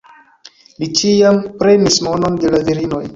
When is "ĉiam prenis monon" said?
1.01-2.41